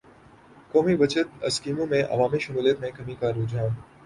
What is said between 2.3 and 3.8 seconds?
شمولیت میں کمی کا رحجان